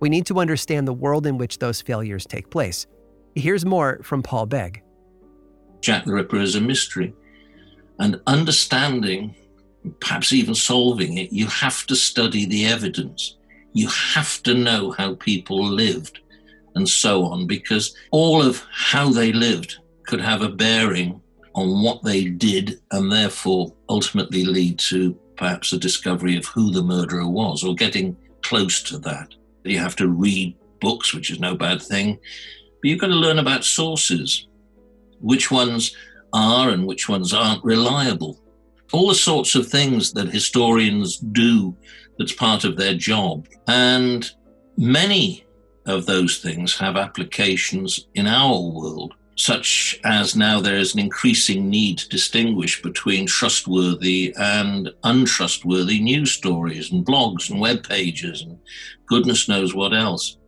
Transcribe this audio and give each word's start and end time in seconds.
We 0.00 0.08
need 0.08 0.26
to 0.26 0.38
understand 0.38 0.86
the 0.86 0.92
world 0.92 1.26
in 1.26 1.38
which 1.38 1.58
those 1.58 1.80
failures 1.80 2.26
take 2.26 2.50
place. 2.50 2.86
Here's 3.34 3.64
more 3.64 4.00
from 4.02 4.22
Paul 4.22 4.46
Begg. 4.46 4.82
Jack 5.80 6.04
the 6.04 6.12
Ripper 6.12 6.40
is 6.40 6.54
a 6.54 6.60
mystery. 6.60 7.14
And 7.98 8.20
understanding, 8.26 9.34
perhaps 10.00 10.32
even 10.32 10.54
solving 10.54 11.18
it, 11.18 11.32
you 11.32 11.46
have 11.46 11.86
to 11.86 11.96
study 11.96 12.44
the 12.44 12.66
evidence. 12.66 13.36
You 13.72 13.88
have 13.88 14.42
to 14.42 14.54
know 14.54 14.90
how 14.92 15.14
people 15.14 15.64
lived 15.64 16.20
and 16.74 16.88
so 16.88 17.24
on, 17.24 17.46
because 17.46 17.96
all 18.10 18.42
of 18.42 18.62
how 18.70 19.08
they 19.08 19.32
lived 19.32 19.78
could 20.06 20.20
have 20.20 20.42
a 20.42 20.48
bearing 20.48 21.20
on 21.54 21.82
what 21.82 22.02
they 22.02 22.24
did 22.24 22.80
and 22.90 23.10
therefore 23.10 23.72
ultimately 23.88 24.44
lead 24.44 24.78
to 24.78 25.18
perhaps 25.36 25.72
a 25.72 25.78
discovery 25.78 26.36
of 26.36 26.44
who 26.46 26.70
the 26.70 26.82
murderer 26.82 27.28
was 27.28 27.64
or 27.64 27.74
getting 27.74 28.14
close 28.42 28.82
to 28.82 28.98
that. 28.98 29.34
You 29.66 29.78
have 29.78 29.96
to 29.96 30.08
read 30.08 30.56
books, 30.80 31.14
which 31.14 31.30
is 31.30 31.40
no 31.40 31.54
bad 31.54 31.82
thing, 31.82 32.18
but 32.80 32.90
you've 32.90 33.00
got 33.00 33.08
to 33.08 33.14
learn 33.14 33.38
about 33.38 33.64
sources, 33.64 34.46
which 35.20 35.50
ones 35.50 35.96
are 36.32 36.70
and 36.70 36.86
which 36.86 37.08
ones 37.08 37.32
aren't 37.32 37.64
reliable. 37.64 38.40
All 38.92 39.08
the 39.08 39.14
sorts 39.14 39.54
of 39.54 39.66
things 39.66 40.12
that 40.12 40.28
historians 40.28 41.16
do 41.16 41.76
that's 42.18 42.32
part 42.32 42.64
of 42.64 42.76
their 42.76 42.94
job. 42.94 43.46
And 43.66 44.30
many 44.76 45.44
of 45.86 46.06
those 46.06 46.38
things 46.38 46.76
have 46.76 46.96
applications 46.96 48.06
in 48.14 48.26
our 48.26 48.60
world 48.60 49.14
such 49.36 50.00
as 50.02 50.34
now 50.34 50.60
there 50.60 50.76
is 50.76 50.94
an 50.94 51.00
increasing 51.00 51.68
need 51.68 51.98
to 51.98 52.08
distinguish 52.08 52.82
between 52.82 53.26
trustworthy 53.26 54.34
and 54.38 54.90
untrustworthy 55.04 56.00
news 56.00 56.32
stories 56.32 56.90
and 56.90 57.04
blogs 57.04 57.50
and 57.50 57.60
web 57.60 57.86
pages 57.86 58.42
and 58.42 58.58
goodness 59.06 59.48
knows 59.48 59.74
what 59.74 59.94
else. 59.94 60.38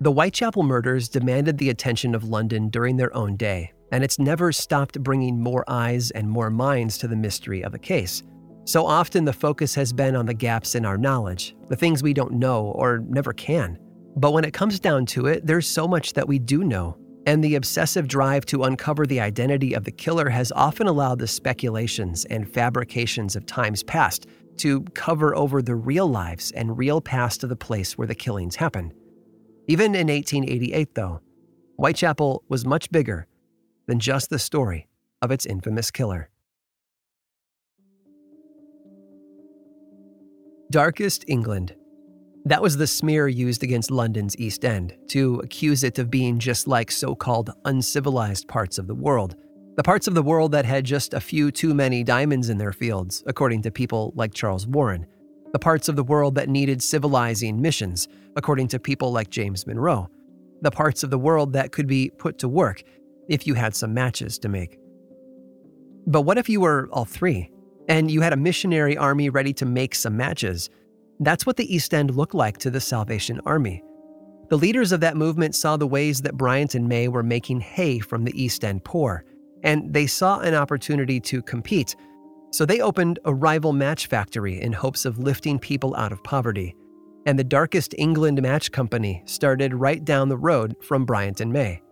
The 0.00 0.10
Whitechapel 0.10 0.62
murders 0.62 1.10
demanded 1.10 1.58
the 1.58 1.68
attention 1.68 2.14
of 2.14 2.24
London 2.24 2.70
during 2.70 2.96
their 2.96 3.14
own 3.14 3.36
day, 3.36 3.72
and 3.92 4.02
it's 4.02 4.18
never 4.18 4.50
stopped 4.50 5.02
bringing 5.02 5.38
more 5.38 5.62
eyes 5.68 6.10
and 6.12 6.28
more 6.28 6.48
minds 6.48 6.96
to 6.98 7.08
the 7.08 7.16
mystery 7.16 7.62
of 7.62 7.74
a 7.74 7.78
case. 7.78 8.22
So 8.64 8.86
often 8.86 9.26
the 9.26 9.32
focus 9.34 9.74
has 9.74 9.92
been 9.92 10.16
on 10.16 10.24
the 10.24 10.32
gaps 10.32 10.74
in 10.74 10.86
our 10.86 10.96
knowledge, 10.96 11.54
the 11.68 11.76
things 11.76 12.02
we 12.02 12.14
don't 12.14 12.32
know 12.32 12.66
or 12.76 13.00
never 13.08 13.34
can. 13.34 13.78
But 14.16 14.32
when 14.32 14.44
it 14.44 14.54
comes 14.54 14.80
down 14.80 15.04
to 15.06 15.26
it, 15.26 15.46
there's 15.46 15.68
so 15.68 15.86
much 15.86 16.14
that 16.14 16.26
we 16.26 16.38
do 16.38 16.64
know 16.64 16.96
and 17.26 17.44
the 17.44 17.54
obsessive 17.54 18.08
drive 18.08 18.46
to 18.46 18.64
uncover 18.64 19.06
the 19.06 19.20
identity 19.20 19.74
of 19.74 19.84
the 19.84 19.90
killer 19.90 20.28
has 20.28 20.52
often 20.52 20.86
allowed 20.86 21.18
the 21.18 21.26
speculations 21.26 22.24
and 22.26 22.50
fabrications 22.50 23.36
of 23.36 23.46
times 23.46 23.82
past 23.82 24.26
to 24.56 24.82
cover 24.94 25.34
over 25.36 25.62
the 25.62 25.74
real 25.74 26.06
lives 26.06 26.50
and 26.52 26.78
real 26.78 27.00
past 27.00 27.42
of 27.42 27.48
the 27.48 27.56
place 27.56 27.96
where 27.96 28.06
the 28.06 28.14
killings 28.14 28.56
happened. 28.56 28.94
Even 29.68 29.94
in 29.94 30.08
1888, 30.08 30.94
though, 30.94 31.20
Whitechapel 31.76 32.42
was 32.48 32.66
much 32.66 32.90
bigger 32.90 33.26
than 33.86 34.00
just 34.00 34.30
the 34.30 34.38
story 34.38 34.88
of 35.22 35.30
its 35.30 35.46
infamous 35.46 35.90
killer. 35.90 36.28
Darkest 40.70 41.24
England 41.26 41.74
that 42.46 42.62
was 42.62 42.76
the 42.76 42.86
smear 42.86 43.28
used 43.28 43.62
against 43.62 43.90
London's 43.90 44.36
East 44.38 44.64
End 44.64 44.96
to 45.08 45.40
accuse 45.40 45.84
it 45.84 45.98
of 45.98 46.10
being 46.10 46.38
just 46.38 46.66
like 46.66 46.90
so 46.90 47.14
called 47.14 47.50
uncivilized 47.66 48.48
parts 48.48 48.78
of 48.78 48.86
the 48.86 48.94
world. 48.94 49.36
The 49.76 49.82
parts 49.82 50.08
of 50.08 50.14
the 50.14 50.22
world 50.22 50.52
that 50.52 50.64
had 50.64 50.84
just 50.84 51.12
a 51.14 51.20
few 51.20 51.50
too 51.50 51.74
many 51.74 52.02
diamonds 52.02 52.48
in 52.48 52.58
their 52.58 52.72
fields, 52.72 53.22
according 53.26 53.62
to 53.62 53.70
people 53.70 54.12
like 54.16 54.32
Charles 54.32 54.66
Warren. 54.66 55.06
The 55.52 55.58
parts 55.58 55.88
of 55.88 55.96
the 55.96 56.04
world 56.04 56.34
that 56.36 56.48
needed 56.48 56.82
civilizing 56.82 57.60
missions, 57.60 58.08
according 58.36 58.68
to 58.68 58.78
people 58.78 59.12
like 59.12 59.30
James 59.30 59.66
Monro. 59.66 60.08
The 60.62 60.70
parts 60.70 61.02
of 61.02 61.10
the 61.10 61.18
world 61.18 61.52
that 61.52 61.72
could 61.72 61.86
be 61.86 62.10
put 62.10 62.38
to 62.38 62.48
work 62.48 62.82
if 63.28 63.46
you 63.46 63.54
had 63.54 63.74
some 63.74 63.92
matches 63.92 64.38
to 64.40 64.48
make. 64.48 64.78
But 66.06 66.22
what 66.22 66.38
if 66.38 66.48
you 66.48 66.60
were 66.60 66.88
all 66.90 67.04
three, 67.04 67.50
and 67.88 68.10
you 68.10 68.22
had 68.22 68.32
a 68.32 68.36
missionary 68.36 68.96
army 68.96 69.28
ready 69.28 69.52
to 69.54 69.66
make 69.66 69.94
some 69.94 70.16
matches? 70.16 70.70
That's 71.20 71.44
what 71.44 71.56
the 71.56 71.72
East 71.72 71.92
End 71.92 72.16
looked 72.16 72.34
like 72.34 72.56
to 72.58 72.70
the 72.70 72.80
Salvation 72.80 73.40
Army. 73.44 73.84
The 74.48 74.56
leaders 74.56 74.90
of 74.90 75.00
that 75.00 75.18
movement 75.18 75.54
saw 75.54 75.76
the 75.76 75.86
ways 75.86 76.22
that 76.22 76.36
Bryant 76.36 76.74
and 76.74 76.88
May 76.88 77.08
were 77.08 77.22
making 77.22 77.60
hay 77.60 77.98
from 77.98 78.24
the 78.24 78.42
East 78.42 78.64
End 78.64 78.82
poor, 78.84 79.24
and 79.62 79.92
they 79.92 80.06
saw 80.06 80.40
an 80.40 80.54
opportunity 80.54 81.20
to 81.20 81.42
compete. 81.42 81.94
So 82.50 82.64
they 82.64 82.80
opened 82.80 83.18
a 83.26 83.34
rival 83.34 83.72
match 83.72 84.06
factory 84.06 84.60
in 84.60 84.72
hopes 84.72 85.04
of 85.04 85.18
lifting 85.18 85.58
people 85.58 85.94
out 85.94 86.10
of 86.10 86.24
poverty. 86.24 86.74
And 87.26 87.38
the 87.38 87.44
Darkest 87.44 87.94
England 87.98 88.40
Match 88.40 88.72
Company 88.72 89.22
started 89.26 89.74
right 89.74 90.02
down 90.02 90.30
the 90.30 90.38
road 90.38 90.74
from 90.82 91.04
Bryant 91.04 91.40
and 91.40 91.52
May. 91.52 91.82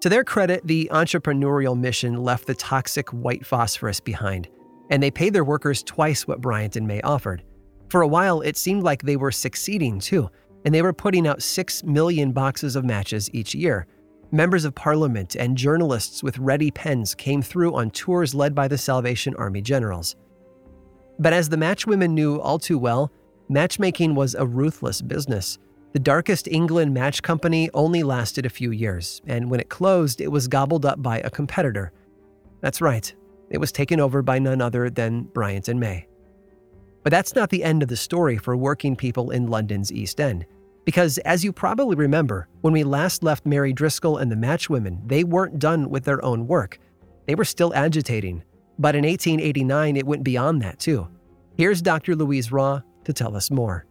To 0.00 0.08
their 0.08 0.24
credit, 0.24 0.66
the 0.66 0.90
entrepreneurial 0.92 1.78
mission 1.78 2.16
left 2.16 2.48
the 2.48 2.56
toxic 2.56 3.08
white 3.10 3.46
phosphorus 3.46 4.00
behind, 4.00 4.48
and 4.90 5.00
they 5.00 5.12
paid 5.12 5.32
their 5.32 5.44
workers 5.44 5.84
twice 5.84 6.26
what 6.26 6.40
Bryant 6.40 6.74
and 6.74 6.88
May 6.88 7.00
offered. 7.02 7.44
For 7.92 8.00
a 8.00 8.08
while, 8.08 8.40
it 8.40 8.56
seemed 8.56 8.84
like 8.84 9.02
they 9.02 9.16
were 9.16 9.30
succeeding 9.30 10.00
too, 10.00 10.30
and 10.64 10.74
they 10.74 10.80
were 10.80 10.94
putting 10.94 11.26
out 11.26 11.42
6 11.42 11.84
million 11.84 12.32
boxes 12.32 12.74
of 12.74 12.86
matches 12.86 13.28
each 13.34 13.54
year. 13.54 13.86
Members 14.30 14.64
of 14.64 14.74
parliament 14.74 15.36
and 15.36 15.58
journalists 15.58 16.22
with 16.22 16.38
ready 16.38 16.70
pens 16.70 17.14
came 17.14 17.42
through 17.42 17.74
on 17.74 17.90
tours 17.90 18.34
led 18.34 18.54
by 18.54 18.66
the 18.66 18.78
Salvation 18.78 19.34
Army 19.34 19.60
generals. 19.60 20.16
But 21.18 21.34
as 21.34 21.50
the 21.50 21.58
matchwomen 21.58 22.12
knew 22.12 22.40
all 22.40 22.58
too 22.58 22.78
well, 22.78 23.12
matchmaking 23.50 24.14
was 24.14 24.34
a 24.34 24.46
ruthless 24.46 25.02
business. 25.02 25.58
The 25.92 25.98
Darkest 25.98 26.48
England 26.48 26.94
Match 26.94 27.22
Company 27.22 27.68
only 27.74 28.02
lasted 28.02 28.46
a 28.46 28.48
few 28.48 28.70
years, 28.70 29.20
and 29.26 29.50
when 29.50 29.60
it 29.60 29.68
closed, 29.68 30.22
it 30.22 30.32
was 30.32 30.48
gobbled 30.48 30.86
up 30.86 31.02
by 31.02 31.18
a 31.18 31.28
competitor. 31.28 31.92
That's 32.62 32.80
right, 32.80 33.14
it 33.50 33.58
was 33.58 33.70
taken 33.70 34.00
over 34.00 34.22
by 34.22 34.38
none 34.38 34.62
other 34.62 34.88
than 34.88 35.24
Bryant 35.24 35.68
and 35.68 35.78
May. 35.78 36.06
But 37.02 37.10
that's 37.10 37.34
not 37.34 37.50
the 37.50 37.64
end 37.64 37.82
of 37.82 37.88
the 37.88 37.96
story 37.96 38.38
for 38.38 38.56
working 38.56 38.94
people 38.96 39.30
in 39.30 39.48
London's 39.48 39.92
East 39.92 40.20
End. 40.20 40.46
Because, 40.84 41.18
as 41.18 41.44
you 41.44 41.52
probably 41.52 41.96
remember, 41.96 42.48
when 42.60 42.72
we 42.72 42.84
last 42.84 43.22
left 43.22 43.46
Mary 43.46 43.72
Driscoll 43.72 44.18
and 44.18 44.30
the 44.30 44.36
Matchwomen, 44.36 45.06
they 45.06 45.24
weren't 45.24 45.58
done 45.58 45.90
with 45.90 46.04
their 46.04 46.24
own 46.24 46.46
work. 46.46 46.78
They 47.26 47.34
were 47.34 47.44
still 47.44 47.72
agitating. 47.74 48.42
But 48.78 48.96
in 48.96 49.04
1889, 49.04 49.96
it 49.96 50.06
went 50.06 50.24
beyond 50.24 50.62
that, 50.62 50.78
too. 50.78 51.08
Here's 51.56 51.82
Dr. 51.82 52.16
Louise 52.16 52.50
Raw 52.50 52.80
to 53.04 53.12
tell 53.12 53.36
us 53.36 53.50
more. 53.50 53.86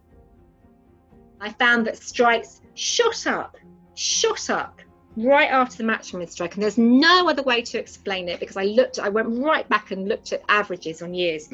I 1.39 1.51
found 1.51 1.87
that 1.87 1.97
strikes 1.97 2.61
shot 2.75 3.25
up, 3.27 3.57
shot 3.95 4.49
up 4.49 4.81
right 5.15 5.49
after 5.49 5.77
the 5.77 5.83
Matchwomen 5.83 6.29
strike. 6.29 6.55
And 6.55 6.63
there's 6.63 6.77
no 6.77 7.29
other 7.29 7.43
way 7.43 7.61
to 7.61 7.79
explain 7.79 8.27
it 8.29 8.39
because 8.39 8.57
I 8.57 8.63
looked, 8.63 8.99
I 8.99 9.09
went 9.09 9.27
right 9.29 9.67
back 9.69 9.91
and 9.91 10.07
looked 10.07 10.33
at 10.33 10.41
averages 10.49 11.01
on 11.01 11.13
years 11.13 11.49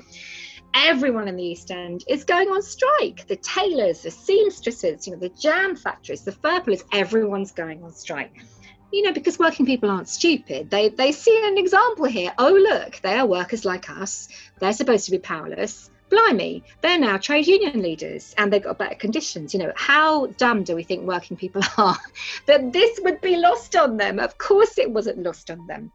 everyone 0.85 1.27
in 1.27 1.35
the 1.35 1.43
East 1.43 1.71
End 1.71 2.03
is 2.07 2.23
going 2.23 2.49
on 2.49 2.61
strike. 2.61 3.25
The 3.27 3.35
tailors, 3.37 4.03
the 4.03 4.11
seamstresses, 4.11 5.07
you 5.07 5.13
know, 5.13 5.19
the 5.19 5.29
jam 5.29 5.75
factories, 5.75 6.21
the 6.21 6.31
fur 6.31 6.61
pullers, 6.61 6.83
everyone's 6.93 7.51
going 7.51 7.83
on 7.83 7.91
strike. 7.91 8.45
You 8.93 9.01
know, 9.01 9.11
because 9.11 9.39
working 9.39 9.65
people 9.65 9.89
aren't 9.89 10.07
stupid. 10.07 10.69
They 10.69 10.89
they 10.89 11.11
see 11.11 11.45
an 11.45 11.57
example 11.57 12.05
here. 12.05 12.31
Oh 12.37 12.53
look, 12.53 13.01
they 13.01 13.15
are 13.15 13.25
workers 13.25 13.65
like 13.65 13.89
us. 13.89 14.29
They're 14.59 14.71
supposed 14.71 15.05
to 15.05 15.11
be 15.11 15.19
powerless. 15.19 15.89
Blimey, 16.09 16.63
they're 16.81 16.99
now 16.99 17.17
trade 17.17 17.47
union 17.47 17.81
leaders 17.81 18.33
and 18.37 18.53
they've 18.53 18.63
got 18.63 18.77
better 18.77 18.95
conditions. 18.95 19.53
You 19.53 19.59
know, 19.61 19.73
how 19.75 20.27
dumb 20.27 20.63
do 20.63 20.75
we 20.75 20.83
think 20.83 21.05
working 21.05 21.35
people 21.35 21.63
are 21.77 21.97
that 22.45 22.71
this 22.71 22.99
would 23.03 23.19
be 23.19 23.35
lost 23.35 23.75
on 23.75 23.97
them? 23.97 24.19
Of 24.19 24.37
course 24.37 24.77
it 24.77 24.89
wasn't 24.89 25.23
lost 25.23 25.51
on 25.51 25.67
them. 25.67 25.91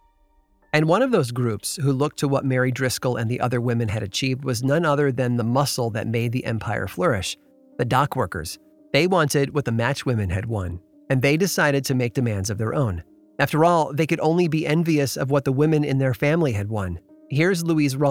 And 0.74 0.88
one 0.88 1.02
of 1.02 1.10
those 1.10 1.32
groups 1.32 1.76
who 1.76 1.92
looked 1.92 2.18
to 2.20 2.28
what 2.28 2.46
Mary 2.46 2.72
Driscoll 2.72 3.16
and 3.16 3.30
the 3.30 3.40
other 3.40 3.60
women 3.60 3.88
had 3.88 4.02
achieved 4.02 4.42
was 4.44 4.64
none 4.64 4.86
other 4.86 5.12
than 5.12 5.36
the 5.36 5.44
muscle 5.44 5.90
that 5.90 6.06
made 6.06 6.32
the 6.32 6.44
empire 6.44 6.88
flourish 6.88 7.36
the 7.78 7.84
dock 7.86 8.16
workers. 8.16 8.58
They 8.92 9.06
wanted 9.06 9.54
what 9.54 9.64
the 9.64 9.72
match 9.72 10.04
women 10.04 10.28
had 10.28 10.46
won, 10.46 10.78
and 11.08 11.22
they 11.22 11.36
decided 11.38 11.84
to 11.86 11.94
make 11.94 12.12
demands 12.12 12.50
of 12.50 12.58
their 12.58 12.74
own. 12.74 13.02
After 13.38 13.64
all, 13.64 13.92
they 13.92 14.06
could 14.06 14.20
only 14.20 14.46
be 14.46 14.66
envious 14.66 15.16
of 15.16 15.30
what 15.30 15.44
the 15.44 15.52
women 15.52 15.82
in 15.82 15.98
their 15.98 16.14
family 16.14 16.52
had 16.52 16.68
won. 16.68 17.00
Here's 17.30 17.64
Louise 17.64 17.96
Raw 17.96 18.10